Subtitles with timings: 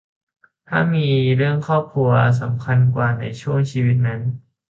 [0.67, 2.11] ถ้ามีเรื่องครอบครัว
[2.41, 4.21] สำคัญกว่าในช่วงชีวิตนั้น